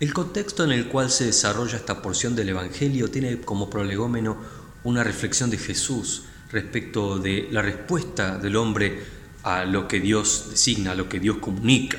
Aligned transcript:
El 0.00 0.14
contexto 0.14 0.62
en 0.62 0.70
el 0.70 0.86
cual 0.86 1.10
se 1.10 1.24
desarrolla 1.24 1.76
esta 1.76 2.00
porción 2.00 2.36
del 2.36 2.50
Evangelio 2.50 3.10
tiene 3.10 3.40
como 3.40 3.68
prolegómeno 3.68 4.36
una 4.84 5.02
reflexión 5.02 5.50
de 5.50 5.58
Jesús 5.58 6.22
respecto 6.52 7.18
de 7.18 7.48
la 7.50 7.62
respuesta 7.62 8.38
del 8.38 8.54
hombre 8.54 9.02
a 9.42 9.64
lo 9.64 9.88
que 9.88 9.98
Dios 9.98 10.50
designa, 10.50 10.92
a 10.92 10.94
lo 10.94 11.08
que 11.08 11.18
Dios 11.18 11.38
comunica. 11.38 11.98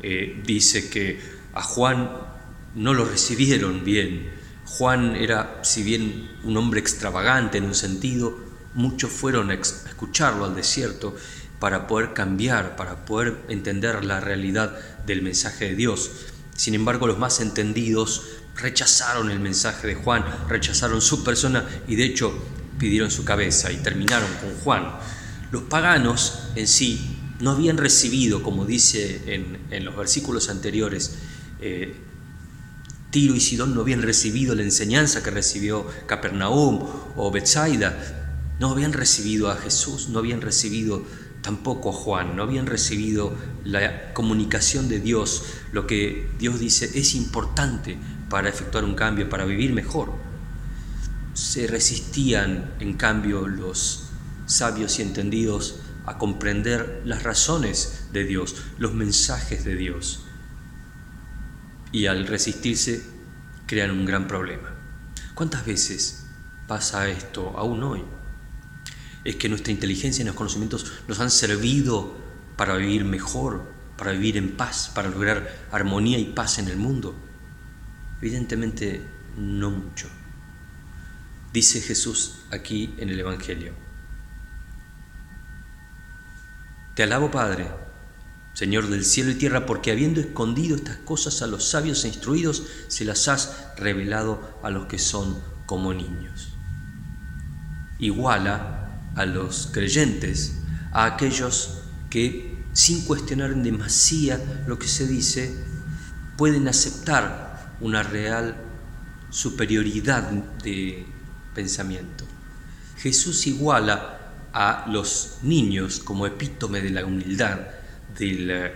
Eh, 0.00 0.40
dice 0.46 0.88
que 0.88 1.18
a 1.52 1.62
Juan 1.62 2.12
no 2.76 2.94
lo 2.94 3.04
recibieron 3.04 3.82
bien. 3.82 4.30
Juan 4.66 5.16
era, 5.16 5.58
si 5.64 5.82
bien 5.82 6.30
un 6.44 6.56
hombre 6.56 6.78
extravagante 6.78 7.58
en 7.58 7.64
un 7.64 7.74
sentido, 7.74 8.38
muchos 8.74 9.10
fueron 9.10 9.50
a 9.50 9.54
escucharlo 9.54 10.44
al 10.44 10.54
desierto 10.54 11.16
para 11.58 11.88
poder 11.88 12.12
cambiar, 12.12 12.76
para 12.76 13.04
poder 13.04 13.38
entender 13.48 14.04
la 14.04 14.20
realidad 14.20 14.78
del 15.04 15.22
mensaje 15.22 15.64
de 15.64 15.74
Dios. 15.74 16.10
Sin 16.60 16.74
embargo, 16.74 17.06
los 17.06 17.18
más 17.18 17.40
entendidos 17.40 18.22
rechazaron 18.54 19.30
el 19.30 19.40
mensaje 19.40 19.86
de 19.86 19.94
Juan, 19.94 20.26
rechazaron 20.46 21.00
su 21.00 21.24
persona 21.24 21.66
y 21.88 21.96
de 21.96 22.04
hecho 22.04 22.34
pidieron 22.78 23.10
su 23.10 23.24
cabeza 23.24 23.72
y 23.72 23.78
terminaron 23.78 24.28
con 24.42 24.54
Juan. 24.56 24.92
Los 25.52 25.62
paganos 25.62 26.50
en 26.56 26.68
sí 26.68 27.16
no 27.40 27.52
habían 27.52 27.78
recibido, 27.78 28.42
como 28.42 28.66
dice 28.66 29.22
en, 29.70 29.84
los 29.86 29.96
versículos 29.96 30.50
anteriores, 30.50 31.14
eh, 31.62 31.96
Tiro 33.08 33.34
y 33.34 33.40
Sidón 33.40 33.74
no 33.74 33.80
habían 33.80 34.02
recibido 34.02 34.54
la 34.54 34.60
enseñanza 34.60 35.22
que 35.22 35.30
recibió 35.30 35.86
Capernaum 36.04 36.86
o 37.16 37.30
Bethsaida, 37.30 38.52
no 38.60 38.68
habían 38.68 38.92
recibido 38.92 39.50
a 39.50 39.56
Jesús, 39.56 40.10
no 40.10 40.18
habían 40.18 40.42
recibido 40.42 41.06
tampoco 41.42 41.92
Juan, 41.92 42.36
no 42.36 42.42
habían 42.42 42.66
recibido 42.66 43.34
la 43.64 44.12
comunicación 44.12 44.88
de 44.88 45.00
Dios, 45.00 45.44
lo 45.72 45.86
que 45.86 46.30
Dios 46.38 46.60
dice 46.60 46.90
es 46.94 47.14
importante 47.14 47.98
para 48.28 48.48
efectuar 48.48 48.84
un 48.84 48.94
cambio, 48.94 49.28
para 49.28 49.44
vivir 49.44 49.72
mejor. 49.72 50.12
Se 51.34 51.66
resistían, 51.66 52.74
en 52.80 52.94
cambio, 52.94 53.46
los 53.48 54.10
sabios 54.46 54.98
y 54.98 55.02
entendidos 55.02 55.80
a 56.06 56.18
comprender 56.18 57.02
las 57.04 57.22
razones 57.22 58.08
de 58.12 58.24
Dios, 58.24 58.56
los 58.78 58.94
mensajes 58.94 59.64
de 59.64 59.76
Dios. 59.76 60.24
Y 61.92 62.06
al 62.06 62.26
resistirse, 62.26 63.02
crean 63.66 63.90
un 63.90 64.04
gran 64.04 64.26
problema. 64.26 64.74
¿Cuántas 65.34 65.64
veces 65.64 66.26
pasa 66.66 67.08
esto 67.08 67.54
aún 67.56 67.82
hoy? 67.82 68.02
Es 69.24 69.36
que 69.36 69.48
nuestra 69.48 69.72
inteligencia 69.72 70.22
y 70.22 70.24
nuestros 70.24 70.38
conocimientos 70.38 70.92
nos 71.08 71.20
han 71.20 71.30
servido 71.30 72.14
para 72.56 72.76
vivir 72.76 73.04
mejor, 73.04 73.70
para 73.96 74.12
vivir 74.12 74.36
en 74.36 74.56
paz, 74.56 74.90
para 74.94 75.08
lograr 75.08 75.66
armonía 75.70 76.18
y 76.18 76.26
paz 76.26 76.58
en 76.58 76.68
el 76.68 76.76
mundo. 76.76 77.14
Evidentemente 78.20 79.02
no 79.36 79.70
mucho. 79.70 80.08
Dice 81.52 81.80
Jesús 81.80 82.40
aquí 82.50 82.94
en 82.98 83.08
el 83.08 83.20
Evangelio. 83.20 83.72
Te 86.94 87.02
alabo 87.02 87.30
Padre, 87.30 87.68
Señor 88.54 88.88
del 88.88 89.04
cielo 89.04 89.30
y 89.30 89.34
tierra, 89.34 89.64
porque 89.64 89.90
habiendo 89.90 90.20
escondido 90.20 90.76
estas 90.76 90.96
cosas 90.98 91.40
a 91.42 91.46
los 91.46 91.64
sabios 91.64 92.04
e 92.04 92.08
instruidos, 92.08 92.64
se 92.88 93.04
las 93.04 93.28
has 93.28 93.74
revelado 93.76 94.58
a 94.62 94.70
los 94.70 94.86
que 94.86 94.98
son 94.98 95.40
como 95.66 95.94
niños. 95.94 96.52
Iguala 97.98 98.79
a 99.14 99.26
los 99.26 99.68
creyentes, 99.72 100.60
a 100.92 101.04
aquellos 101.04 101.82
que 102.08 102.58
sin 102.72 103.04
cuestionar 103.04 103.50
en 103.52 103.62
demasía 103.62 104.64
lo 104.66 104.78
que 104.78 104.88
se 104.88 105.06
dice, 105.06 105.54
pueden 106.36 106.68
aceptar 106.68 107.74
una 107.80 108.02
real 108.02 108.56
superioridad 109.30 110.30
de 110.62 111.06
pensamiento. 111.54 112.24
Jesús 112.96 113.46
iguala 113.46 114.18
a 114.52 114.84
los 114.88 115.38
niños 115.42 116.00
como 116.00 116.26
epítome 116.26 116.80
de 116.80 116.90
la 116.90 117.04
humildad, 117.04 117.60
del 118.18 118.50
eh, 118.50 118.72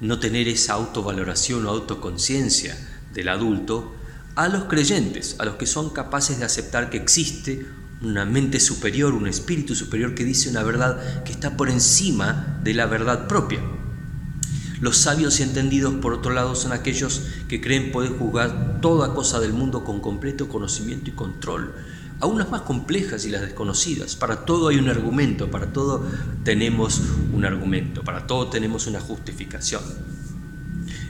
no 0.00 0.18
tener 0.18 0.48
esa 0.48 0.74
autovaloración 0.74 1.66
o 1.66 1.70
autoconciencia 1.70 2.76
del 3.12 3.28
adulto, 3.28 3.94
a 4.36 4.48
los 4.48 4.64
creyentes, 4.64 5.36
a 5.38 5.44
los 5.44 5.56
que 5.56 5.66
son 5.66 5.90
capaces 5.90 6.38
de 6.38 6.44
aceptar 6.44 6.88
que 6.88 6.96
existe 6.96 7.66
una 8.02 8.24
mente 8.24 8.60
superior, 8.60 9.12
un 9.12 9.26
espíritu 9.26 9.74
superior 9.74 10.14
que 10.14 10.24
dice 10.24 10.48
una 10.48 10.62
verdad 10.62 11.22
que 11.22 11.32
está 11.32 11.56
por 11.56 11.68
encima 11.68 12.58
de 12.62 12.74
la 12.74 12.86
verdad 12.86 13.26
propia. 13.26 13.60
Los 14.80 14.96
sabios 14.96 15.40
y 15.40 15.42
entendidos, 15.42 15.94
por 15.94 16.14
otro 16.14 16.32
lado, 16.32 16.54
son 16.54 16.72
aquellos 16.72 17.22
que 17.48 17.60
creen 17.60 17.92
poder 17.92 18.12
juzgar 18.12 18.80
toda 18.80 19.14
cosa 19.14 19.38
del 19.38 19.52
mundo 19.52 19.84
con 19.84 20.00
completo 20.00 20.48
conocimiento 20.48 21.10
y 21.10 21.12
control, 21.12 21.74
aún 22.18 22.38
las 22.38 22.50
más 22.50 22.62
complejas 22.62 23.26
y 23.26 23.30
las 23.30 23.42
desconocidas. 23.42 24.16
Para 24.16 24.46
todo 24.46 24.68
hay 24.68 24.78
un 24.78 24.88
argumento, 24.88 25.50
para 25.50 25.74
todo 25.74 26.06
tenemos 26.44 27.02
un 27.34 27.44
argumento, 27.44 28.02
para 28.02 28.26
todo 28.26 28.48
tenemos 28.48 28.86
una 28.86 29.00
justificación. 29.00 29.82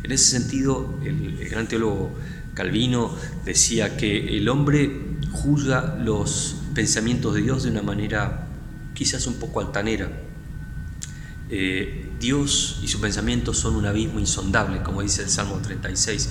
En 0.02 0.10
ese 0.10 0.40
sentido, 0.40 0.98
el, 1.04 1.38
el 1.38 1.48
gran 1.48 1.68
teólogo 1.68 2.10
Calvino 2.54 3.14
decía 3.44 3.96
que 3.96 4.36
el 4.36 4.48
hombre 4.48 5.18
juzga 5.30 5.96
los 6.04 6.59
pensamientos 6.74 7.34
de 7.34 7.42
Dios 7.42 7.62
de 7.64 7.70
una 7.70 7.82
manera 7.82 8.48
quizás 8.94 9.26
un 9.26 9.34
poco 9.34 9.60
altanera. 9.60 10.10
Eh, 11.48 12.10
Dios 12.20 12.80
y 12.82 12.88
su 12.88 13.00
pensamiento 13.00 13.52
son 13.54 13.74
un 13.76 13.86
abismo 13.86 14.20
insondable, 14.20 14.82
como 14.82 15.02
dice 15.02 15.22
el 15.22 15.30
Salmo 15.30 15.58
36. 15.58 16.28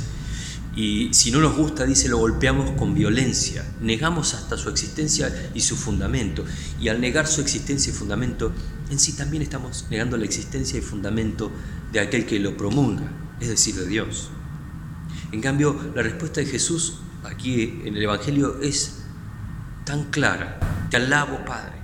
Y 0.75 1.13
si 1.13 1.31
no 1.31 1.41
nos 1.41 1.57
gusta, 1.57 1.85
dice, 1.85 2.07
lo 2.07 2.17
golpeamos 2.19 2.71
con 2.71 2.93
violencia, 2.93 3.65
negamos 3.81 4.33
hasta 4.33 4.55
su 4.55 4.69
existencia 4.69 5.51
y 5.53 5.61
su 5.61 5.75
fundamento. 5.75 6.45
Y 6.79 6.87
al 6.89 7.01
negar 7.01 7.27
su 7.27 7.41
existencia 7.41 7.91
y 7.91 7.95
fundamento, 7.95 8.53
en 8.89 8.99
sí 8.99 9.13
también 9.13 9.43
estamos 9.43 9.87
negando 9.89 10.15
la 10.15 10.25
existencia 10.25 10.77
y 10.77 10.81
fundamento 10.81 11.51
de 11.91 11.99
aquel 11.99 12.25
que 12.25 12.39
lo 12.39 12.55
promulga, 12.55 13.11
es 13.41 13.49
decir, 13.49 13.75
de 13.75 13.87
Dios. 13.87 14.29
En 15.31 15.41
cambio, 15.41 15.75
la 15.95 16.01
respuesta 16.01 16.39
de 16.39 16.47
Jesús 16.47 16.99
aquí 17.23 17.81
en 17.83 17.97
el 17.97 18.03
Evangelio 18.03 18.61
es 18.61 18.98
tan 19.89 20.03
clara. 20.11 20.59
Te 20.91 20.97
alabo, 20.97 21.43
Padre, 21.45 21.79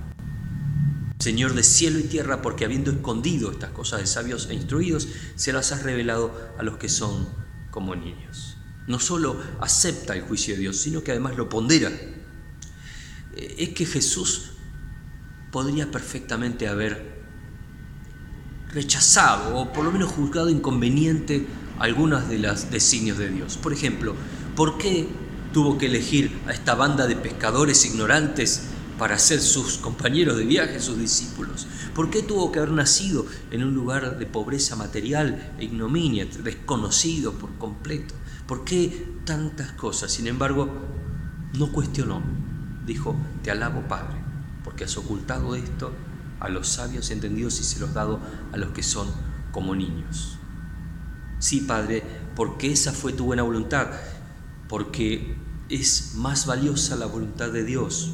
Señor 1.18 1.54
de 1.54 1.64
cielo 1.64 1.98
y 1.98 2.04
tierra, 2.04 2.40
porque 2.40 2.64
habiendo 2.64 2.92
escondido 2.92 3.50
estas 3.50 3.70
cosas 3.70 3.98
de 3.98 4.06
sabios 4.06 4.46
e 4.48 4.54
instruidos, 4.54 5.08
se 5.34 5.52
las 5.52 5.72
has 5.72 5.82
revelado 5.82 6.32
a 6.56 6.62
los 6.62 6.76
que 6.76 6.88
son 6.88 7.28
como 7.72 7.96
niños. 7.96 8.58
No 8.86 9.00
solo 9.00 9.42
acepta 9.60 10.14
el 10.14 10.22
juicio 10.22 10.54
de 10.54 10.60
Dios, 10.60 10.76
sino 10.76 11.02
que 11.02 11.10
además 11.10 11.36
lo 11.36 11.48
pondera. 11.48 11.88
Eh, 13.34 13.56
es 13.58 13.70
que 13.70 13.84
Jesús 13.84 14.52
podría 15.50 15.90
perfectamente 15.90 16.68
haber 16.68 17.24
rechazado 18.68 19.56
o 19.56 19.72
por 19.72 19.84
lo 19.84 19.90
menos 19.90 20.12
juzgado 20.12 20.48
inconveniente 20.48 21.44
algunas 21.80 22.28
de 22.28 22.38
las 22.38 22.70
designios 22.70 23.18
de 23.18 23.30
Dios. 23.30 23.56
Por 23.56 23.72
ejemplo, 23.72 24.14
¿por 24.54 24.78
qué 24.78 25.08
tuvo 25.56 25.78
que 25.78 25.86
elegir 25.86 26.38
a 26.46 26.52
esta 26.52 26.74
banda 26.74 27.06
de 27.06 27.16
pescadores 27.16 27.86
ignorantes 27.86 28.64
para 28.98 29.18
ser 29.18 29.40
sus 29.40 29.78
compañeros 29.78 30.36
de 30.36 30.44
viaje, 30.44 30.80
sus 30.80 30.98
discípulos? 30.98 31.66
¿Por 31.94 32.10
qué 32.10 32.20
tuvo 32.22 32.52
que 32.52 32.58
haber 32.58 32.72
nacido 32.72 33.24
en 33.50 33.64
un 33.64 33.74
lugar 33.74 34.18
de 34.18 34.26
pobreza 34.26 34.76
material 34.76 35.54
e 35.58 35.64
ignominia, 35.64 36.26
desconocido 36.26 37.32
por 37.38 37.54
completo? 37.54 38.14
¿Por 38.46 38.66
qué 38.66 39.08
tantas 39.24 39.72
cosas? 39.72 40.12
Sin 40.12 40.26
embargo, 40.26 40.68
no 41.54 41.72
cuestionó. 41.72 42.22
Dijo, 42.84 43.16
te 43.42 43.50
alabo 43.50 43.80
Padre, 43.88 44.18
porque 44.62 44.84
has 44.84 44.98
ocultado 44.98 45.54
esto 45.54 45.90
a 46.38 46.50
los 46.50 46.68
sabios 46.68 47.10
entendidos 47.10 47.58
y 47.60 47.64
se 47.64 47.80
los 47.80 47.88
has 47.88 47.94
dado 47.94 48.20
a 48.52 48.58
los 48.58 48.72
que 48.72 48.82
son 48.82 49.08
como 49.52 49.74
niños. 49.74 50.36
Sí, 51.38 51.62
Padre, 51.62 52.02
porque 52.34 52.70
esa 52.70 52.92
fue 52.92 53.14
tu 53.14 53.24
buena 53.24 53.42
voluntad, 53.42 53.86
porque 54.68 55.45
es 55.68 56.14
más 56.14 56.46
valiosa 56.46 56.96
la 56.96 57.06
voluntad 57.06 57.50
de 57.50 57.64
Dios 57.64 58.12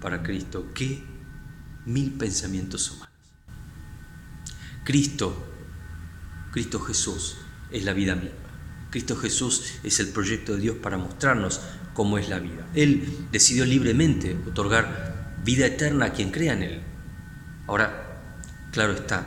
para 0.00 0.22
Cristo 0.22 0.72
que 0.74 1.04
mil 1.86 2.12
pensamientos 2.12 2.90
humanos. 2.90 3.10
Cristo, 4.84 5.36
Cristo 6.52 6.80
Jesús 6.80 7.36
es 7.70 7.84
la 7.84 7.92
vida 7.92 8.14
misma. 8.14 8.36
Cristo 8.90 9.16
Jesús 9.16 9.74
es 9.84 10.00
el 10.00 10.08
proyecto 10.08 10.54
de 10.54 10.60
Dios 10.60 10.76
para 10.76 10.98
mostrarnos 10.98 11.60
cómo 11.94 12.18
es 12.18 12.28
la 12.28 12.40
vida. 12.40 12.66
Él 12.74 13.26
decidió 13.30 13.64
libremente 13.64 14.36
otorgar 14.48 15.36
vida 15.44 15.66
eterna 15.66 16.06
a 16.06 16.12
quien 16.12 16.30
crea 16.30 16.54
en 16.54 16.62
Él. 16.62 16.82
Ahora, 17.66 18.20
claro 18.72 18.94
está, 18.94 19.26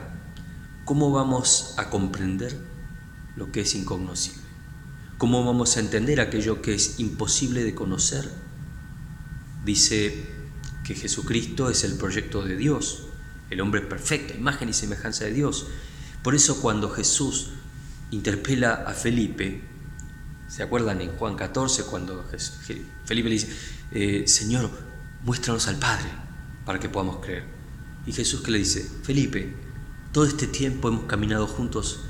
¿cómo 0.84 1.10
vamos 1.10 1.74
a 1.78 1.88
comprender 1.88 2.58
lo 3.36 3.50
que 3.50 3.62
es 3.62 3.74
incognoscible? 3.74 4.43
¿Cómo 5.18 5.44
vamos 5.44 5.76
a 5.76 5.80
entender 5.80 6.20
aquello 6.20 6.62
que 6.62 6.74
es 6.74 6.98
imposible 6.98 7.64
de 7.64 7.74
conocer? 7.74 8.28
Dice 9.64 10.26
que 10.84 10.94
Jesucristo 10.94 11.70
es 11.70 11.84
el 11.84 11.96
proyecto 11.96 12.42
de 12.44 12.56
Dios, 12.56 13.06
el 13.50 13.60
hombre 13.60 13.80
perfecto, 13.80 14.34
imagen 14.34 14.68
y 14.68 14.72
semejanza 14.72 15.24
de 15.24 15.32
Dios. 15.32 15.66
Por 16.22 16.34
eso 16.34 16.60
cuando 16.60 16.90
Jesús 16.90 17.50
interpela 18.10 18.74
a 18.74 18.92
Felipe, 18.92 19.62
¿Se 20.54 20.62
acuerdan 20.62 21.00
en 21.00 21.10
Juan 21.16 21.34
14 21.34 21.84
cuando 21.84 22.24
Felipe 23.04 23.28
le 23.28 23.34
dice, 23.34 23.48
eh, 23.90 24.24
Señor, 24.28 24.70
muéstranos 25.24 25.66
al 25.68 25.80
Padre 25.80 26.06
para 26.64 26.78
que 26.78 26.88
podamos 26.88 27.24
creer? 27.24 27.44
Y 28.06 28.12
Jesús 28.12 28.42
que 28.42 28.50
le 28.50 28.58
dice, 28.58 28.88
Felipe, 29.02 29.52
todo 30.12 30.24
este 30.26 30.46
tiempo 30.46 30.88
hemos 30.88 31.06
caminado 31.06 31.46
juntos 31.46 32.04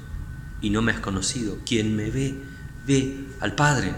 y 0.61 0.71
no 0.71 0.83
me 0.83 0.93
has 0.93 1.01
conocido. 1.01 1.59
Quien 1.65 1.97
me 1.97 2.11
ve, 2.11 2.43
ve 2.87 3.27
al 3.41 3.55
Padre. 3.55 3.95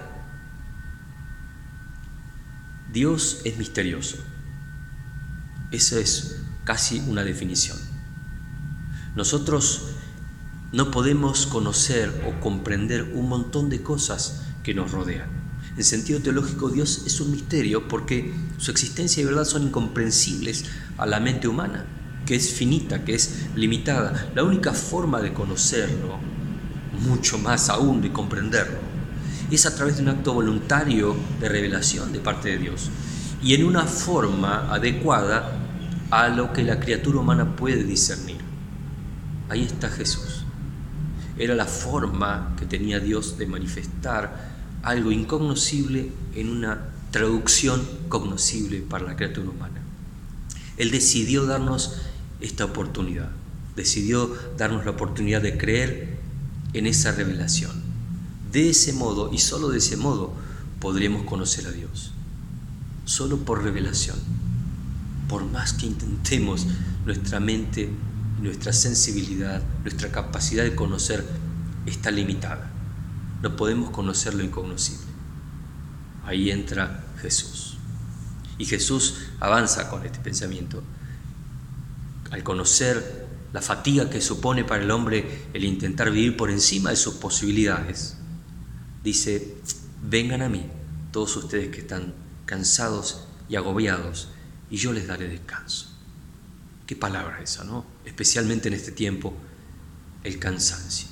Dios 2.93 3.41
es 3.45 3.59
misterioso. 3.59 4.17
Esa 5.71 5.99
es 5.99 6.41
casi 6.65 7.01
una 7.01 7.25
definición. 7.25 7.77
Nosotros 9.15 9.89
no 10.73 10.91
podemos 10.91 11.47
conocer 11.47 12.23
o 12.27 12.41
comprender 12.41 13.13
un 13.15 13.29
montón 13.29 13.69
de 13.71 13.83
cosas 13.83 14.43
que 14.63 14.75
nos 14.75 14.93
rodean. 14.93 15.29
En 15.77 15.85
sentido 15.85 16.21
teológico, 16.21 16.71
Dios 16.71 17.03
es 17.07 17.21
un 17.21 17.31
misterio 17.31 17.87
porque 17.87 18.33
su 18.59 18.71
existencia 18.71 19.23
y 19.23 19.27
verdad 19.27 19.45
son 19.45 19.65
incomprensibles 19.65 20.65
a 20.97 21.07
la 21.07 21.21
mente 21.21 21.49
humana, 21.49 21.85
que 22.25 22.35
es 22.35 22.53
finita, 22.53 23.05
que 23.05 23.15
es 23.15 23.47
limitada. 23.55 24.31
La 24.35 24.43
única 24.43 24.73
forma 24.73 25.21
de 25.21 25.35
conocerlo, 25.35 26.19
mucho 27.07 27.39
más 27.39 27.69
aún 27.69 28.03
de 28.03 28.13
comprenderlo, 28.13 28.79
es 29.51 29.65
a 29.67 29.75
través 29.75 29.97
de 29.97 30.03
un 30.03 30.09
acto 30.09 30.35
voluntario 30.35 31.17
de 31.41 31.49
revelación 31.49 32.13
de 32.13 32.21
parte 32.21 32.51
de 32.51 32.59
Dios 32.59 32.91
y 33.43 33.55
en 33.55 33.65
una 33.65 33.85
forma 33.85 34.73
adecuada 34.73 35.53
a 36.11 36.29
lo 36.29 36.53
que 36.53 36.63
la 36.63 36.81
criatura 36.81 37.21
humana 37.21 37.57
puede 37.57 37.85
discernir. 37.85 38.39
Ahí 39.49 39.63
está 39.63 39.89
Jesús. 39.89 40.45
Era 41.39 41.55
la 41.55 41.67
forma 41.67 42.55
que 42.59 42.67
tenía 42.67 42.99
Dios 42.99 43.39
de 43.39 43.47
manifestar 43.47 44.57
algo 44.83 45.13
incognoscible 45.13 46.11
en 46.35 46.49
una 46.49 46.89
traducción 47.11 47.83
cognoscible 48.09 48.81
para 48.81 49.05
la 49.05 49.17
criatura 49.17 49.51
humana. 49.51 49.81
Él 50.77 50.91
decidió 50.91 51.47
darnos 51.47 52.03
esta 52.41 52.65
oportunidad, 52.65 53.31
decidió 53.75 54.35
darnos 54.57 54.85
la 54.85 54.93
oportunidad 54.93 55.43
de 55.43 55.57
creer 55.57 56.16
en 56.73 56.87
esa 56.87 57.13
revelación. 57.13 57.83
De 58.53 58.71
ese 58.71 58.93
modo 58.93 59.33
y 59.33 59.39
solo 59.39 59.69
de 59.69 59.79
ese 59.79 59.97
modo 59.97 60.35
podremos 60.81 61.25
conocer 61.25 61.67
a 61.67 61.73
Dios, 61.73 62.13
solo 63.05 63.39
por 63.39 63.63
revelación. 63.63 64.17
Por 65.29 65.45
más 65.45 65.73
que 65.73 65.87
intentemos, 65.87 66.67
nuestra 67.05 67.41
mente 67.41 67.91
nuestra 68.41 68.73
sensibilidad, 68.73 69.63
nuestra 69.83 70.11
capacidad 70.11 70.65
de 70.65 70.75
conocer 70.75 71.25
está 71.87 72.11
limitada. 72.11 72.71
No 73.43 73.57
podemos 73.57 73.91
conocer 73.91 74.35
lo 74.35 74.43
incognoscible. 74.43 75.07
Ahí 76.25 76.51
entra 76.51 77.05
Jesús. 77.21 77.79
Y 78.59 78.67
Jesús 78.67 79.29
avanza 79.41 79.89
con 79.89 80.05
este 80.05 80.19
pensamiento. 80.19 80.83
Al 82.31 82.43
conocer 82.43 83.26
la 83.57 83.63
fatiga 83.63 84.11
que 84.11 84.21
supone 84.21 84.65
para 84.65 84.83
el 84.83 84.91
hombre 84.91 85.49
el 85.55 85.65
intentar 85.65 86.11
vivir 86.11 86.37
por 86.37 86.51
encima 86.51 86.91
de 86.91 86.97
sus 86.97 87.15
posibilidades, 87.15 88.19
dice, 89.03 89.57
vengan 90.03 90.43
a 90.43 90.51
mí 90.51 90.67
todos 91.11 91.35
ustedes 91.37 91.71
que 91.71 91.81
están 91.81 92.13
cansados 92.45 93.27
y 93.49 93.57
agobiados, 93.57 94.29
y 94.69 94.77
yo 94.77 94.93
les 94.93 95.07
daré 95.07 95.27
descanso. 95.29 95.89
Qué 96.87 96.97
palabra 96.97 97.41
esa, 97.41 97.65
¿no? 97.65 97.87
Especialmente 98.05 98.69
en 98.69 98.75
este 98.75 98.93
tiempo, 98.93 99.33
el 100.23 100.39
cansancio. 100.39 101.09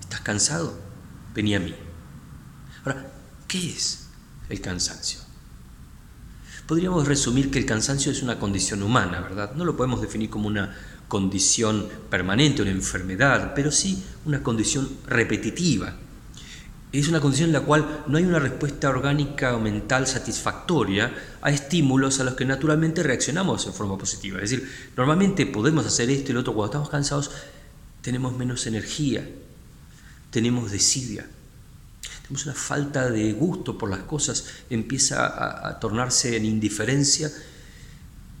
¿Estás 0.00 0.22
cansado? 0.22 0.80
Vení 1.34 1.56
a 1.56 1.60
mí. 1.60 1.74
Ahora, 2.86 3.12
¿qué 3.46 3.68
es 3.68 4.06
el 4.48 4.62
cansancio? 4.62 5.20
Podríamos 6.66 7.06
resumir 7.06 7.50
que 7.50 7.58
el 7.58 7.66
cansancio 7.66 8.12
es 8.12 8.22
una 8.22 8.38
condición 8.38 8.82
humana, 8.82 9.20
¿verdad? 9.20 9.52
No 9.56 9.66
lo 9.66 9.76
podemos 9.76 10.00
definir 10.00 10.30
como 10.30 10.46
una 10.46 10.74
condición 11.10 11.88
permanente, 12.08 12.62
una 12.62 12.70
enfermedad, 12.70 13.52
pero 13.52 13.72
sí 13.72 14.02
una 14.24 14.42
condición 14.42 14.88
repetitiva, 15.08 15.96
es 16.92 17.08
una 17.08 17.20
condición 17.20 17.50
en 17.50 17.54
la 17.54 17.60
cual 17.60 18.04
no 18.06 18.16
hay 18.16 18.24
una 18.24 18.38
respuesta 18.38 18.88
orgánica 18.88 19.54
o 19.54 19.60
mental 19.60 20.06
satisfactoria 20.06 21.12
a 21.42 21.50
estímulos 21.50 22.20
a 22.20 22.24
los 22.24 22.34
que 22.34 22.44
naturalmente 22.44 23.02
reaccionamos 23.02 23.66
en 23.66 23.74
forma 23.74 23.98
positiva. 23.98 24.40
Es 24.40 24.50
decir, 24.50 24.68
normalmente 24.96 25.46
podemos 25.46 25.84
hacer 25.84 26.10
esto 26.10 26.30
y 26.30 26.34
lo 26.34 26.40
otro, 26.40 26.54
cuando 26.54 26.70
estamos 26.70 26.90
cansados 26.90 27.30
tenemos 28.02 28.36
menos 28.36 28.66
energía, 28.66 29.28
tenemos 30.30 30.70
desidia, 30.70 31.26
tenemos 32.22 32.46
una 32.46 32.54
falta 32.54 33.10
de 33.10 33.32
gusto 33.32 33.76
por 33.76 33.90
las 33.90 34.00
cosas, 34.00 34.46
empieza 34.70 35.26
a, 35.26 35.68
a 35.68 35.80
tornarse 35.80 36.36
en 36.36 36.44
indiferencia, 36.44 37.30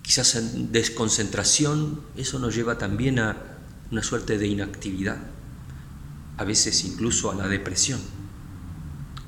quizás 0.02 0.34
en 0.34 0.72
desconcentración, 0.72 2.00
eso 2.16 2.38
nos 2.38 2.54
lleva 2.54 2.78
también 2.78 3.18
a 3.18 3.36
una 3.90 4.02
suerte 4.02 4.38
de 4.38 4.46
inactividad, 4.46 5.18
a 6.36 6.44
veces 6.44 6.84
incluso 6.84 7.30
a 7.30 7.34
la 7.34 7.48
depresión. 7.48 8.00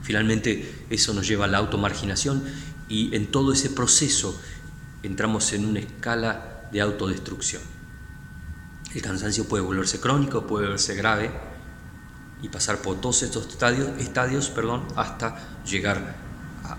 Finalmente 0.02 0.86
eso 0.90 1.14
nos 1.14 1.26
lleva 1.28 1.44
a 1.44 1.48
la 1.48 1.58
automarginación 1.58 2.42
y 2.88 3.14
en 3.14 3.30
todo 3.30 3.52
ese 3.52 3.70
proceso 3.70 4.38
entramos 5.02 5.52
en 5.52 5.64
una 5.64 5.80
escala 5.80 6.68
de 6.72 6.80
autodestrucción. 6.80 7.62
El 8.94 9.02
cansancio 9.02 9.46
puede 9.46 9.62
volverse 9.62 10.00
crónico, 10.00 10.46
puede 10.46 10.66
volverse 10.66 10.94
grave 10.94 11.30
y 12.42 12.48
pasar 12.48 12.78
por 12.82 13.00
todos 13.00 13.22
estos 13.22 13.46
estadios, 13.46 13.90
hasta 14.96 15.62
llegar 15.64 16.16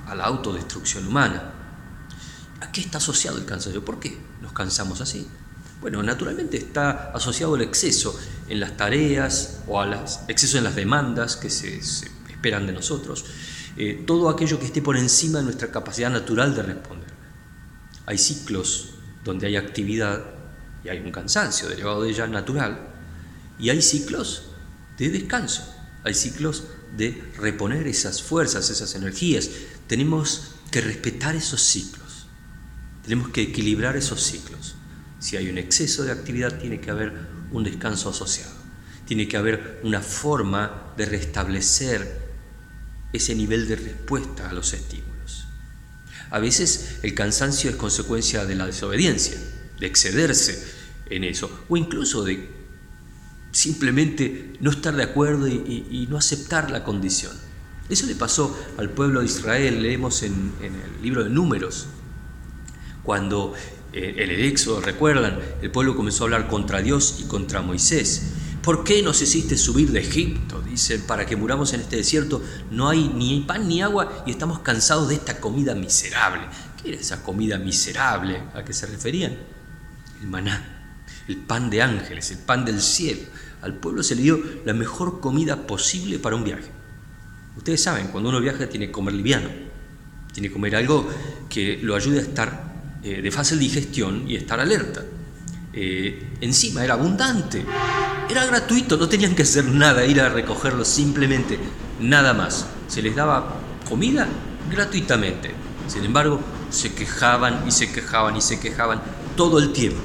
a 0.05 0.13
la 0.13 0.25
autodestrucción 0.25 1.07
humana. 1.07 1.52
¿A 2.63 2.71
qué 2.71 2.79
está 2.79 2.97
asociado 2.97 3.37
el 3.37 3.43
cansancio? 3.43 3.83
¿Por 3.83 3.99
qué 3.99 4.17
nos 4.41 4.53
cansamos 4.53 5.01
así? 5.01 5.27
Bueno, 5.81 6.01
naturalmente 6.01 6.55
está 6.55 7.11
asociado 7.11 7.55
al 7.55 7.61
exceso 7.61 8.17
en 8.47 8.61
las 8.61 8.77
tareas 8.77 9.59
o 9.67 9.81
al 9.81 9.93
exceso 10.29 10.57
en 10.57 10.63
las 10.63 10.73
demandas 10.73 11.35
que 11.35 11.49
se, 11.49 11.77
esperan 11.77 12.65
de 12.65 12.71
nosotros, 12.71 13.25
eh, 13.75 14.05
todo 14.07 14.29
aquello 14.29 14.59
que 14.59 14.67
esté 14.67 14.81
por 14.81 14.95
encima 14.95 15.39
de 15.39 15.43
nuestra 15.43 15.71
capacidad 15.71 16.09
natural 16.09 16.55
de 16.55 16.63
responder. 16.63 17.09
Hay 18.05 18.17
ciclos 18.17 18.91
donde 19.25 19.47
hay 19.47 19.57
actividad 19.57 20.23
y 20.85 20.89
hay 20.89 20.99
un 20.99 21.11
cansancio 21.11 21.67
derivado 21.67 22.03
de 22.03 22.11
ella 22.11 22.27
natural, 22.27 22.79
y 23.59 23.71
hay 23.71 23.81
ciclos 23.81 24.43
de 24.97 25.09
descanso, 25.09 25.63
hay 26.05 26.13
ciclos 26.13 26.63
de 26.95 27.23
reponer 27.37 27.87
esas 27.87 28.23
fuerzas, 28.23 28.69
esas 28.69 28.95
energías. 28.95 29.49
Tenemos 29.87 30.53
que 30.71 30.81
respetar 30.81 31.35
esos 31.35 31.61
ciclos, 31.61 32.02
tenemos 33.03 33.29
que 33.29 33.41
equilibrar 33.41 33.95
esos 33.95 34.23
ciclos. 34.23 34.75
Si 35.19 35.37
hay 35.37 35.49
un 35.49 35.57
exceso 35.57 36.03
de 36.03 36.11
actividad, 36.11 36.59
tiene 36.59 36.81
que 36.81 36.91
haber 36.91 37.13
un 37.51 37.63
descanso 37.63 38.09
asociado. 38.09 38.51
Tiene 39.05 39.27
que 39.27 39.37
haber 39.37 39.79
una 39.83 40.01
forma 40.01 40.93
de 40.97 41.05
restablecer 41.05 42.23
ese 43.13 43.35
nivel 43.35 43.67
de 43.67 43.75
respuesta 43.75 44.49
a 44.49 44.53
los 44.53 44.73
estímulos. 44.73 45.45
A 46.31 46.39
veces 46.39 46.97
el 47.03 47.13
cansancio 47.13 47.69
es 47.69 47.75
consecuencia 47.75 48.45
de 48.45 48.55
la 48.55 48.65
desobediencia, 48.65 49.37
de 49.79 49.85
excederse 49.85 50.63
en 51.09 51.23
eso, 51.23 51.65
o 51.69 51.77
incluso 51.77 52.23
de 52.23 52.49
simplemente 53.51 54.53
no 54.59 54.71
estar 54.71 54.95
de 54.95 55.03
acuerdo 55.03 55.47
y, 55.47 56.07
no 56.09 56.17
aceptar 56.17 56.71
la 56.71 56.83
condición. 56.83 57.31
Eso 57.87 58.07
le 58.07 58.15
pasó 58.15 58.57
al 58.77 58.89
pueblo 58.89 59.19
de 59.19 59.27
Israel, 59.27 59.83
leemos 59.83 60.23
en, 60.23 60.53
el 60.61 61.03
libro 61.03 61.23
de 61.23 61.29
números, 61.29 61.87
cuando 63.03 63.53
eh, 63.93 64.15
en 64.17 64.31
el 64.31 64.43
Éxodo, 64.45 64.81
recuerdan, 64.81 65.39
el 65.61 65.69
pueblo 65.69 65.95
comenzó 65.95 66.23
a 66.23 66.25
hablar 66.25 66.47
contra 66.47 66.81
Dios 66.81 67.19
y 67.19 67.27
contra 67.27 67.61
Moisés. 67.61 68.31
¿Por 68.63 68.83
qué 68.83 69.03
nos 69.03 69.21
hiciste 69.21 69.57
subir 69.57 69.91
de 69.91 69.99
Egipto? 69.99 70.61
Dicen, 70.61 71.01
para 71.05 71.25
que 71.25 71.35
muramos 71.35 71.73
en 71.73 71.81
este 71.81 71.97
desierto. 71.97 72.41
No 72.71 72.87
hay 72.87 73.09
ni 73.09 73.41
pan 73.41 73.67
ni 73.67 73.81
agua 73.81 74.23
y 74.25 74.31
estamos 74.31 74.59
cansados 74.59 75.09
de 75.09 75.15
esta 75.15 75.39
comida 75.39 75.75
miserable. 75.75 76.43
¿Qué 76.81 76.89
era 76.93 77.01
esa 77.01 77.23
comida 77.23 77.57
miserable 77.57 78.41
a 78.55 78.63
que 78.63 78.73
se 78.73 78.85
referían? 78.85 79.37
El 80.21 80.27
maná, 80.27 80.95
el 81.27 81.37
pan 81.37 81.69
de 81.69 81.81
ángeles, 81.81 82.31
el 82.31 82.37
pan 82.37 82.63
del 82.63 82.81
cielo. 82.81 83.23
Al 83.61 83.75
pueblo 83.75 84.01
se 84.01 84.15
le 84.15 84.21
dio 84.21 84.41
la 84.65 84.73
mejor 84.73 85.19
comida 85.19 85.67
posible 85.67 86.17
para 86.17 86.37
un 86.37 86.45
viaje. 86.45 86.71
Ustedes 87.57 87.83
saben, 87.83 88.07
cuando 88.07 88.29
uno 88.29 88.39
viaja 88.39 88.67
tiene 88.69 88.87
que 88.87 88.91
comer 88.93 89.13
liviano, 89.13 89.49
tiene 90.33 90.47
que 90.47 90.53
comer 90.53 90.77
algo 90.77 91.07
que 91.49 91.79
lo 91.83 91.95
ayude 91.95 92.19
a 92.19 92.21
estar 92.21 92.62
eh, 93.03 93.21
de 93.21 93.31
fácil 93.31 93.59
digestión 93.59 94.29
y 94.29 94.35
estar 94.35 94.59
alerta. 94.59 95.03
Eh, 95.73 96.35
encima 96.41 96.83
era 96.83 96.93
abundante, 96.93 97.65
era 98.29 98.45
gratuito, 98.45 98.95
no 98.95 99.09
tenían 99.09 99.35
que 99.35 99.41
hacer 99.41 99.65
nada, 99.65 100.05
ir 100.05 100.21
a 100.21 100.29
recogerlo 100.29 100.85
simplemente, 100.85 101.59
nada 101.99 102.33
más. 102.33 102.67
Se 102.87 103.01
les 103.01 103.15
daba 103.15 103.59
comida 103.89 104.27
gratuitamente. 104.71 105.51
Sin 105.87 106.05
embargo, 106.05 106.39
se 106.69 106.93
quejaban 106.93 107.67
y 107.67 107.71
se 107.71 107.91
quejaban 107.91 108.37
y 108.37 108.41
se 108.41 108.59
quejaban 108.59 109.01
todo 109.35 109.59
el 109.59 109.73
tiempo. 109.73 109.99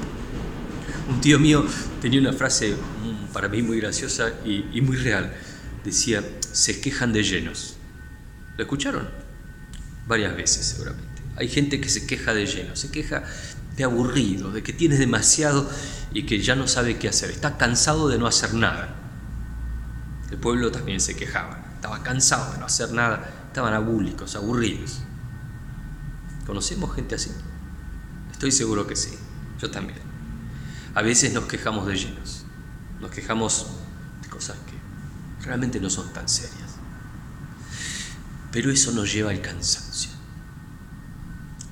Un 1.07 1.21
tío 1.21 1.39
mío 1.39 1.65
tenía 2.01 2.19
una 2.19 2.33
frase 2.33 2.73
mm, 2.73 3.31
para 3.31 3.47
mí 3.47 3.61
muy 3.61 3.79
graciosa 3.79 4.33
y, 4.43 4.65
y 4.73 4.81
muy 4.81 4.97
real. 4.97 5.33
Decía, 5.85 6.23
se 6.51 6.81
quejan 6.81 7.13
de 7.13 7.23
llenos. 7.23 7.75
¿Lo 8.57 8.63
escucharon? 8.63 9.07
Varias 10.07 10.35
veces 10.35 10.65
seguramente. 10.65 11.08
Hay 11.39 11.47
gente 11.47 11.79
que 11.79 11.87
se 11.87 12.05
queja 12.05 12.33
de 12.33 12.45
lleno, 12.45 12.75
se 12.75 12.91
queja 12.91 13.23
de 13.77 13.85
aburrido, 13.85 14.51
de 14.51 14.61
que 14.61 14.73
tiene 14.73 14.97
demasiado 14.97 15.69
y 16.13 16.25
que 16.25 16.41
ya 16.41 16.53
no 16.53 16.67
sabe 16.67 16.97
qué 16.97 17.07
hacer. 17.07 17.31
Está 17.31 17.57
cansado 17.57 18.09
de 18.09 18.17
no 18.17 18.27
hacer 18.27 18.53
nada. 18.53 18.93
El 20.29 20.37
pueblo 20.37 20.69
también 20.69 20.99
se 20.99 21.15
quejaba. 21.15 21.65
Estaba 21.75 22.03
cansado 22.03 22.51
de 22.51 22.59
no 22.59 22.65
hacer 22.65 22.91
nada. 22.91 23.45
Estaban 23.47 23.73
abúlicos, 23.73 24.35
aburridos. 24.35 24.99
¿Conocemos 26.45 26.93
gente 26.93 27.15
así? 27.15 27.31
Estoy 28.31 28.51
seguro 28.51 28.85
que 28.85 28.97
sí. 28.97 29.17
Yo 29.61 29.71
también. 29.71 29.99
A 30.93 31.01
veces 31.01 31.33
nos 31.33 31.45
quejamos 31.45 31.87
de 31.87 31.95
llenos. 31.95 32.43
Nos 32.99 33.11
quejamos 33.11 33.67
de 34.21 34.27
cosas 34.27 34.57
que 34.57 35.45
realmente 35.45 35.79
no 35.79 35.89
son 35.89 36.11
tan 36.11 36.27
serias. 36.27 36.75
Pero 38.51 38.71
eso 38.71 38.91
nos 38.91 39.13
lleva 39.13 39.31
al 39.31 39.41
cansancio. 39.41 40.08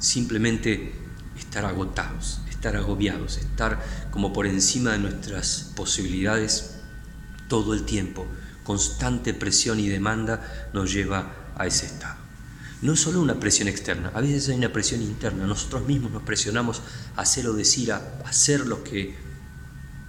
Simplemente 0.07 0.93
estar 1.37 1.65
agotados, 1.65 2.39
estar 2.49 2.77
agobiados, 2.77 3.35
estar 3.35 3.83
como 4.09 4.31
por 4.31 4.47
encima 4.47 4.93
de 4.93 4.99
nuestras 4.99 5.73
posibilidades 5.75 6.77
todo 7.49 7.73
el 7.73 7.83
tiempo. 7.83 8.25
Constante 8.63 9.33
presión 9.33 9.81
y 9.81 9.89
demanda 9.89 10.69
nos 10.71 10.93
lleva 10.93 11.51
a 11.57 11.67
ese 11.67 11.87
estado. 11.87 12.15
No 12.81 12.93
es 12.93 13.01
solo 13.01 13.19
una 13.19 13.37
presión 13.37 13.67
externa, 13.67 14.09
a 14.13 14.21
veces 14.21 14.47
hay 14.47 14.55
una 14.55 14.71
presión 14.71 15.01
interna. 15.01 15.45
Nosotros 15.45 15.85
mismos 15.85 16.13
nos 16.13 16.23
presionamos 16.23 16.81
a 17.17 17.23
hacer 17.23 17.45
o 17.45 17.53
decir, 17.53 17.91
a 17.91 18.01
hacer 18.25 18.65
lo 18.65 18.85
que 18.85 19.13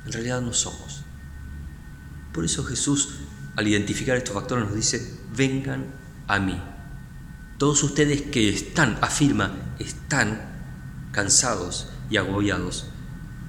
en 0.07 0.13
realidad 0.13 0.41
no 0.41 0.53
somos. 0.53 1.03
Por 2.33 2.45
eso 2.45 2.63
Jesús, 2.63 3.15
al 3.57 3.67
identificar 3.67 4.17
estos 4.17 4.33
factores, 4.33 4.65
nos 4.67 4.77
dice, 4.77 5.19
vengan 5.35 5.87
a 6.29 6.39
mí. 6.39 6.63
Todos 7.59 7.83
ustedes 7.83 8.23
que 8.23 8.49
están, 8.49 8.99
afirma, 9.03 9.75
están 9.81 10.41
cansados 11.11 11.89
y 12.09 12.17
agobiados, 12.17 12.87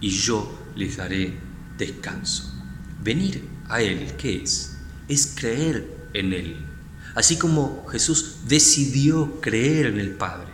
y 0.01 0.09
yo 0.09 0.59
les 0.75 0.97
daré 0.97 1.37
descanso. 1.77 2.51
Venir 3.03 3.47
a 3.67 3.83
Él, 3.83 4.15
¿qué 4.17 4.41
es? 4.41 4.77
Es 5.07 5.35
creer 5.35 6.09
en 6.13 6.33
Él. 6.33 6.65
Así 7.13 7.37
como 7.37 7.85
Jesús 7.91 8.37
decidió 8.47 9.39
creer 9.41 9.85
en 9.85 9.99
el 9.99 10.11
Padre. 10.15 10.53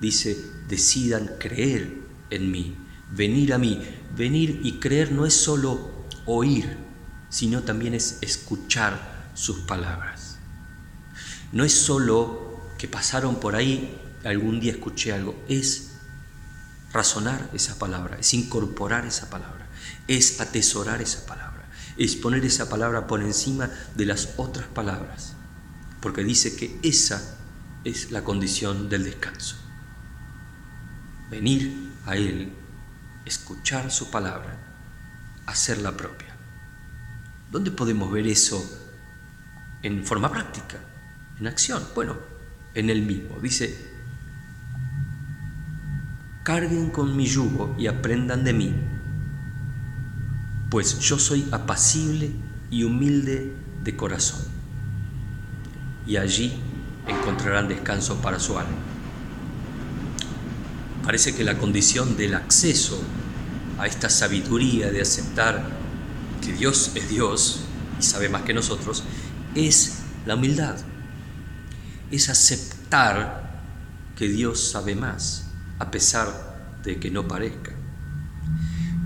Dice, 0.00 0.36
decidan 0.66 1.32
creer 1.38 1.94
en 2.30 2.50
mí, 2.50 2.74
venir 3.10 3.52
a 3.52 3.58
mí. 3.58 3.82
Venir 4.16 4.60
y 4.64 4.80
creer 4.80 5.12
no 5.12 5.26
es 5.26 5.34
solo 5.34 5.90
oír, 6.24 6.78
sino 7.28 7.62
también 7.64 7.92
es 7.92 8.18
escuchar 8.22 9.30
sus 9.34 9.60
palabras. 9.60 10.19
No 11.52 11.64
es 11.64 11.72
solo 11.72 12.60
que 12.78 12.88
pasaron 12.88 13.40
por 13.40 13.56
ahí, 13.56 14.00
algún 14.24 14.60
día 14.60 14.72
escuché 14.72 15.12
algo, 15.12 15.34
es 15.48 15.92
razonar 16.92 17.50
esa 17.52 17.78
palabra, 17.78 18.18
es 18.18 18.34
incorporar 18.34 19.04
esa 19.04 19.30
palabra, 19.30 19.68
es 20.06 20.40
atesorar 20.40 21.02
esa 21.02 21.26
palabra, 21.26 21.68
es 21.96 22.16
poner 22.16 22.44
esa 22.44 22.68
palabra 22.68 23.06
por 23.06 23.22
encima 23.22 23.70
de 23.96 24.06
las 24.06 24.34
otras 24.36 24.66
palabras, 24.68 25.34
porque 26.00 26.22
dice 26.22 26.56
que 26.56 26.78
esa 26.82 27.36
es 27.84 28.10
la 28.10 28.22
condición 28.22 28.88
del 28.88 29.04
descanso. 29.04 29.56
Venir 31.30 31.92
a 32.06 32.16
Él, 32.16 32.52
escuchar 33.24 33.90
su 33.90 34.10
palabra, 34.10 34.56
hacerla 35.46 35.96
propia. 35.96 36.36
¿Dónde 37.50 37.70
podemos 37.70 38.12
ver 38.12 38.26
eso 38.26 38.64
en 39.82 40.04
forma 40.04 40.30
práctica? 40.30 40.78
En 41.40 41.46
acción. 41.46 41.82
Bueno, 41.94 42.16
en 42.74 42.90
el 42.90 43.02
mismo. 43.02 43.38
Dice, 43.40 43.76
carguen 46.42 46.90
con 46.90 47.16
mi 47.16 47.26
yugo 47.26 47.74
y 47.78 47.86
aprendan 47.86 48.44
de 48.44 48.52
mí, 48.52 48.74
pues 50.68 50.98
yo 51.00 51.18
soy 51.18 51.46
apacible 51.50 52.30
y 52.70 52.84
humilde 52.84 53.52
de 53.82 53.96
corazón. 53.96 54.40
Y 56.06 56.16
allí 56.16 56.52
encontrarán 57.06 57.68
descanso 57.68 58.20
para 58.20 58.38
su 58.38 58.58
alma. 58.58 58.76
Parece 61.02 61.34
que 61.34 61.44
la 61.44 61.58
condición 61.58 62.16
del 62.16 62.34
acceso 62.34 63.02
a 63.78 63.86
esta 63.86 64.10
sabiduría 64.10 64.90
de 64.90 65.00
aceptar 65.00 65.68
que 66.44 66.52
Dios 66.52 66.92
es 66.94 67.08
Dios 67.08 67.60
y 67.98 68.02
sabe 68.02 68.28
más 68.28 68.42
que 68.42 68.52
nosotros 68.52 69.02
es 69.54 70.02
la 70.26 70.36
humildad 70.36 70.76
es 72.10 72.28
aceptar 72.28 73.62
que 74.16 74.28
Dios 74.28 74.70
sabe 74.70 74.94
más, 74.94 75.46
a 75.78 75.90
pesar 75.90 76.78
de 76.82 76.98
que 76.98 77.10
no 77.10 77.26
parezca. 77.28 77.72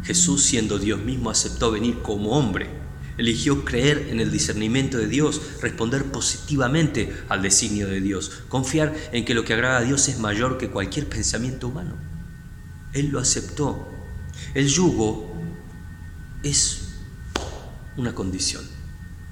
Jesús, 0.04 0.44
siendo 0.44 0.78
Dios 0.78 1.00
mismo, 1.00 1.30
aceptó 1.30 1.70
venir 1.70 2.02
como 2.02 2.30
hombre, 2.30 2.68
eligió 3.16 3.64
creer 3.64 4.08
en 4.10 4.20
el 4.20 4.30
discernimiento 4.30 4.98
de 4.98 5.06
Dios, 5.06 5.40
responder 5.62 6.04
positivamente 6.06 7.14
al 7.28 7.42
designio 7.42 7.86
de 7.86 8.00
Dios, 8.00 8.42
confiar 8.48 8.94
en 9.12 9.24
que 9.24 9.34
lo 9.34 9.44
que 9.44 9.54
agrada 9.54 9.78
a 9.78 9.82
Dios 9.82 10.08
es 10.08 10.18
mayor 10.18 10.58
que 10.58 10.70
cualquier 10.70 11.08
pensamiento 11.08 11.68
humano. 11.68 11.94
Él 12.92 13.08
lo 13.08 13.18
aceptó. 13.18 13.88
El 14.54 14.68
yugo 14.68 15.32
es 16.42 16.88
una 17.96 18.14
condición. 18.14 18.64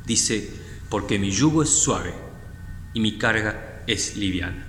Dice, 0.07 0.51
porque 0.89 1.19
mi 1.19 1.31
yugo 1.31 1.63
es 1.63 1.71
suave 1.71 2.22
y 2.95 3.01
mi 3.01 3.19
carga 3.19 3.83
es 3.87 4.17
liviana. 4.17 4.67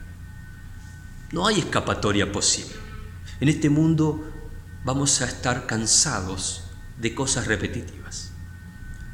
No 1.31 1.47
hay 1.47 1.59
escapatoria 1.59 2.31
posible. 2.31 2.73
En 3.39 3.49
este 3.49 3.69
mundo 3.69 4.23
vamos 4.85 5.21
a 5.21 5.25
estar 5.25 5.65
cansados 5.65 6.63
de 6.99 7.15
cosas 7.15 7.47
repetitivas. 7.47 8.31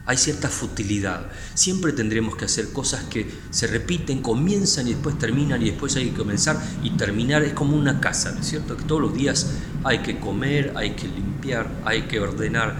Hay 0.05 0.17
cierta 0.17 0.49
futilidad. 0.49 1.29
Siempre 1.53 1.93
tendremos 1.93 2.35
que 2.35 2.45
hacer 2.45 2.73
cosas 2.73 3.03
que 3.05 3.29
se 3.51 3.67
repiten, 3.67 4.21
comienzan 4.21 4.87
y 4.87 4.93
después 4.93 5.19
terminan 5.19 5.61
y 5.61 5.69
después 5.69 5.95
hay 5.95 6.09
que 6.09 6.17
comenzar 6.17 6.59
y 6.83 6.91
terminar. 6.91 7.43
Es 7.43 7.53
como 7.53 7.77
una 7.77 7.99
casa, 7.99 8.31
¿no 8.31 8.41
es 8.41 8.47
cierto? 8.47 8.75
Que 8.75 8.83
todos 8.85 9.01
los 9.01 9.13
días 9.13 9.51
hay 9.83 9.99
que 9.99 10.19
comer, 10.19 10.73
hay 10.75 10.95
que 10.95 11.07
limpiar, 11.07 11.69
hay 11.85 12.03
que 12.03 12.19
ordenar. 12.19 12.77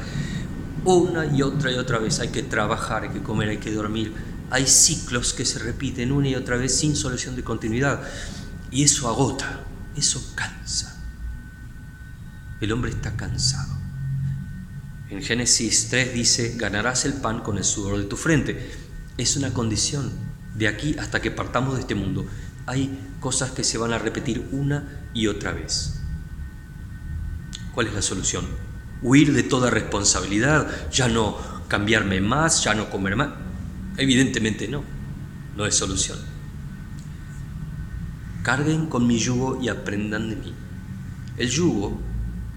Una 0.85 1.25
y 1.25 1.43
otra 1.43 1.71
y 1.71 1.75
otra 1.75 1.99
vez 1.99 2.19
hay 2.19 2.29
que 2.29 2.41
trabajar, 2.41 3.03
hay 3.03 3.09
que 3.09 3.21
comer, 3.21 3.49
hay 3.49 3.57
que 3.57 3.71
dormir 3.71 4.13
hay 4.51 4.65
ciclos 4.67 5.33
que 5.33 5.45
se 5.45 5.59
repiten 5.59 6.11
una 6.11 6.29
y 6.29 6.35
otra 6.35 6.57
vez 6.57 6.75
sin 6.75 6.95
solución 6.95 7.35
de 7.35 7.43
continuidad. 7.43 8.01
Y 8.71 8.83
eso 8.83 9.07
agota, 9.07 9.63
eso 9.95 10.33
cansa. 10.35 10.95
El 12.61 12.71
hombre 12.71 12.91
está 12.91 13.15
cansado. 13.15 13.77
En 15.09 15.23
Génesis 15.23 15.87
3 15.89 16.13
dice, 16.13 16.55
ganarás 16.55 17.05
el 17.05 17.13
pan 17.13 17.41
con 17.41 17.57
el 17.57 17.63
sudor 17.63 17.97
de 17.97 18.05
tu 18.05 18.15
frente. 18.15 18.71
Es 19.17 19.37
una 19.37 19.53
condición. 19.53 20.11
De 20.55 20.67
aquí 20.67 20.95
hasta 20.99 21.21
que 21.21 21.31
partamos 21.31 21.75
de 21.75 21.81
este 21.81 21.95
mundo, 21.95 22.27
hay 22.65 23.15
cosas 23.19 23.51
que 23.51 23.63
se 23.63 23.77
van 23.77 23.93
a 23.93 23.97
repetir 23.97 24.47
una 24.51 25.07
y 25.13 25.27
otra 25.27 25.51
vez. 25.51 26.01
¿Cuál 27.73 27.87
es 27.87 27.93
la 27.93 28.01
solución? 28.01 28.45
Huir 29.01 29.33
de 29.33 29.43
toda 29.43 29.69
responsabilidad, 29.69 30.89
ya 30.91 31.07
no 31.07 31.37
cambiarme 31.67 32.19
más, 32.19 32.63
ya 32.63 32.73
no 32.73 32.89
comer 32.89 33.15
más. 33.15 33.29
Evidentemente 33.99 34.69
no, 34.69 34.81
no 35.57 35.65
es 35.65 35.75
solución. 35.75 36.17
Carguen 38.43 38.85
con 38.85 39.05
mi 39.05 39.19
yugo 39.19 39.61
y 39.61 39.67
aprendan 39.67 40.29
de 40.29 40.35
mí. 40.37 40.53
El 41.35 41.49
yugo, 41.49 41.99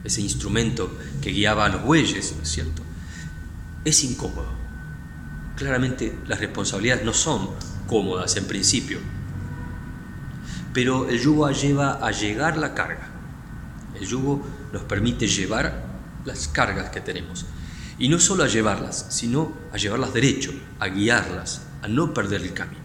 ese 0.05 0.21
instrumento 0.21 0.97
que 1.21 1.31
guiaba 1.31 1.65
a 1.65 1.69
los 1.69 1.83
bueyes, 1.83 2.33
¿no 2.37 2.45
es 2.45 2.49
cierto? 2.49 2.83
Es 3.85 4.05
incómodo. 4.05 4.47
Claramente 5.57 6.17
las 6.29 6.39
responsabilidades 6.39 7.05
no 7.05 7.13
son 7.13 7.51
cómodas 7.89 8.37
en 8.37 8.47
principio, 8.47 9.01
pero 10.73 11.09
el 11.09 11.19
yugo 11.21 11.51
lleva 11.51 11.95
a 11.95 12.13
llegar 12.13 12.57
la 12.57 12.73
carga. 12.73 13.09
El 14.01 14.07
yugo 14.07 14.47
nos 14.73 14.83
permite 14.83 15.27
llevar 15.27 15.87
las 16.25 16.47
cargas 16.47 16.91
que 16.91 17.01
tenemos. 17.01 17.47
Y 17.99 18.09
no 18.09 18.19
solo 18.19 18.45
a 18.45 18.49
llevarlas, 18.49 19.07
sino 19.11 19.57
a 19.73 19.77
llevarlas 19.77 20.13
derecho, 20.13 20.53
a 20.79 20.89
guiarlas, 20.89 21.63
a 21.83 21.89
no 21.89 22.15
perder 22.15 22.43
el 22.43 22.55
camino. 22.55 22.83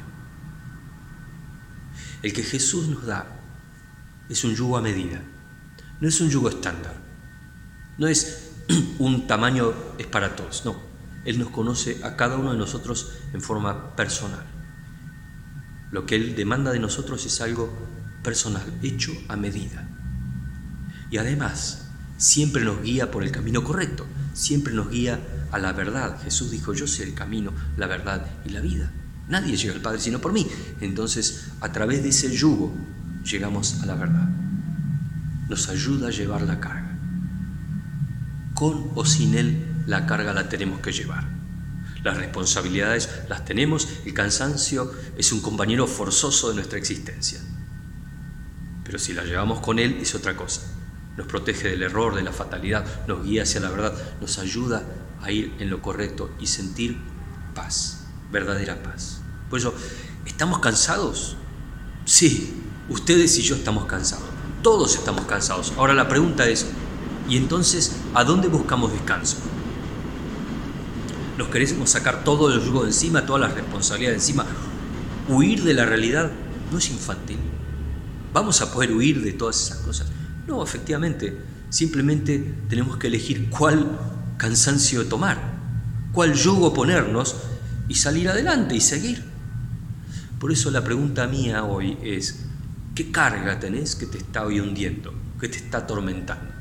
El 2.21 2.33
que 2.33 2.43
Jesús 2.43 2.87
nos 2.87 3.05
da 3.05 3.25
es 4.29 4.43
un 4.43 4.55
yugo 4.55 4.77
a 4.77 4.81
medida, 4.81 5.21
no 6.01 6.07
es 6.07 6.19
un 6.19 6.29
yugo 6.29 6.49
estándar, 6.49 6.95
no 7.97 8.07
es 8.07 8.51
un 8.99 9.27
tamaño 9.27 9.73
es 9.97 10.07
para 10.07 10.35
todos, 10.35 10.65
no. 10.65 10.87
Él 11.25 11.39
nos 11.39 11.49
conoce 11.49 11.99
a 12.03 12.15
cada 12.15 12.37
uno 12.37 12.51
de 12.53 12.57
nosotros 12.57 13.11
en 13.33 13.41
forma 13.41 13.95
personal. 13.95 14.45
Lo 15.91 16.05
que 16.05 16.15
Él 16.15 16.35
demanda 16.35 16.71
de 16.71 16.79
nosotros 16.79 17.25
es 17.25 17.41
algo 17.41 17.71
personal, 18.23 18.63
hecho 18.81 19.11
a 19.27 19.35
medida. 19.35 19.87
Y 21.11 21.17
además, 21.17 21.89
siempre 22.17 22.63
nos 22.63 22.81
guía 22.81 23.11
por 23.11 23.23
el 23.23 23.31
camino 23.31 23.63
correcto 23.63 24.05
siempre 24.37 24.73
nos 24.73 24.89
guía 24.89 25.19
a 25.51 25.57
la 25.57 25.73
verdad. 25.73 26.21
Jesús 26.23 26.51
dijo, 26.51 26.73
yo 26.73 26.87
soy 26.87 27.05
el 27.05 27.13
camino, 27.13 27.51
la 27.75 27.87
verdad 27.87 28.25
y 28.45 28.49
la 28.49 28.61
vida. 28.61 28.91
Nadie 29.27 29.57
llega 29.57 29.73
al 29.73 29.81
Padre 29.81 29.99
sino 29.99 30.21
por 30.21 30.31
mí. 30.31 30.47
Entonces, 30.79 31.47
a 31.59 31.71
través 31.71 32.03
de 32.03 32.09
ese 32.09 32.31
yugo, 32.31 32.73
llegamos 33.23 33.81
a 33.81 33.87
la 33.87 33.95
verdad. 33.95 34.29
Nos 35.49 35.67
ayuda 35.69 36.09
a 36.09 36.11
llevar 36.11 36.43
la 36.43 36.59
carga. 36.59 36.97
Con 38.53 38.91
o 38.95 39.05
sin 39.05 39.35
Él, 39.35 39.83
la 39.87 40.05
carga 40.05 40.33
la 40.33 40.47
tenemos 40.47 40.79
que 40.81 40.91
llevar. 40.91 41.25
Las 42.03 42.17
responsabilidades 42.17 43.09
las 43.27 43.43
tenemos, 43.43 43.89
el 44.05 44.13
cansancio 44.13 44.91
es 45.17 45.31
un 45.31 45.41
compañero 45.41 45.87
forzoso 45.87 46.49
de 46.49 46.55
nuestra 46.55 46.77
existencia. 46.77 47.39
Pero 48.83 48.99
si 48.99 49.13
la 49.13 49.23
llevamos 49.25 49.59
con 49.61 49.79
Él 49.79 49.97
es 49.99 50.13
otra 50.15 50.35
cosa. 50.35 50.61
Nos 51.17 51.27
protege 51.27 51.69
del 51.69 51.83
error, 51.83 52.15
de 52.15 52.21
la 52.21 52.31
fatalidad, 52.31 52.85
nos 53.07 53.23
guía 53.23 53.43
hacia 53.43 53.59
la 53.59 53.69
verdad, 53.69 53.93
nos 54.21 54.37
ayuda 54.37 54.83
a 55.21 55.31
ir 55.31 55.55
en 55.59 55.69
lo 55.69 55.81
correcto 55.81 56.29
y 56.39 56.47
sentir 56.47 56.97
paz, 57.55 58.05
verdadera 58.31 58.81
paz. 58.83 59.21
Por 59.49 59.59
eso, 59.59 59.73
¿estamos 60.25 60.59
cansados? 60.59 61.35
Sí, 62.05 62.53
ustedes 62.87 63.37
y 63.39 63.41
yo 63.41 63.55
estamos 63.55 63.85
cansados. 63.85 64.25
Todos 64.61 64.95
estamos 64.95 65.25
cansados. 65.25 65.73
Ahora 65.77 65.93
la 65.93 66.07
pregunta 66.07 66.47
es, 66.47 66.67
¿y 67.27 67.37
entonces 67.37 67.97
a 68.13 68.23
dónde 68.23 68.47
buscamos 68.47 68.93
descanso? 68.93 69.37
nos 71.37 71.49
queremos 71.49 71.89
sacar 71.89 72.23
todo 72.23 72.51
el 72.51 72.61
yugo 72.63 72.81
de 72.81 72.89
encima, 72.89 73.25
todas 73.25 73.41
las 73.41 73.53
responsabilidades 73.53 74.25
de 74.25 74.31
encima. 74.31 74.45
Huir 75.29 75.63
de 75.63 75.73
la 75.73 75.85
realidad 75.85 76.31
no 76.71 76.79
es 76.79 76.89
infantil. 76.89 77.37
¿Vamos 78.33 78.61
a 78.61 78.73
poder 78.73 78.91
huir 78.91 79.21
de 79.21 79.33
todas 79.33 79.61
esas 79.61 79.77
cosas? 79.79 80.07
No, 80.47 80.63
efectivamente. 80.63 81.37
Simplemente 81.69 82.55
tenemos 82.69 82.97
que 82.97 83.07
elegir 83.07 83.49
cuál 83.49 83.99
cansancio 84.37 85.05
tomar, 85.07 85.37
cuál 86.13 86.33
yugo 86.33 86.73
ponernos 86.73 87.35
y 87.89 87.95
salir 87.95 88.29
adelante 88.29 88.75
y 88.75 88.81
seguir. 88.81 89.23
Por 90.39 90.51
eso 90.51 90.71
la 90.71 90.83
pregunta 90.83 91.27
mía 91.27 91.65
hoy 91.65 91.97
es, 92.01 92.45
¿qué 92.95 93.11
carga 93.11 93.59
tenés 93.59 93.95
que 93.95 94.05
te 94.05 94.17
está 94.17 94.45
hoy 94.45 94.61
hundiendo, 94.61 95.13
que 95.39 95.49
te 95.49 95.57
está 95.57 95.79
atormentando? 95.79 96.53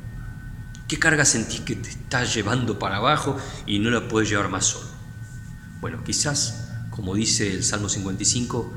¿Qué 0.89 0.99
carga 0.99 1.25
sentís 1.25 1.61
que 1.61 1.77
te 1.77 1.91
está 1.91 2.25
llevando 2.25 2.79
para 2.79 2.97
abajo 2.97 3.37
y 3.67 3.79
no 3.79 3.91
la 3.91 4.09
puedes 4.09 4.29
llevar 4.29 4.49
más 4.49 4.67
solo? 4.67 4.89
Bueno, 5.81 6.03
quizás, 6.03 6.69
como 6.91 7.15
dice 7.15 7.53
el 7.53 7.63
Salmo 7.63 7.89
55, 7.89 8.73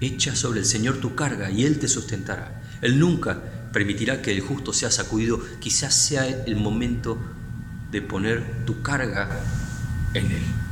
echa 0.00 0.36
sobre 0.36 0.60
el 0.60 0.66
Señor 0.66 0.98
tu 0.98 1.14
carga 1.14 1.50
y 1.50 1.64
Él 1.64 1.78
te 1.78 1.88
sustentará. 1.88 2.62
Él 2.82 2.98
nunca 2.98 3.42
permitirá 3.74 4.22
que 4.22 4.30
el 4.30 4.40
justo 4.40 4.72
sea 4.72 4.90
sacudido. 4.90 5.42
Quizás 5.60 5.94
sea 5.94 6.26
el 6.26 6.56
momento 6.56 7.18
de 7.90 8.00
poner 8.00 8.64
tu 8.64 8.80
carga 8.80 9.28
en 10.14 10.30
Él. 10.30 10.63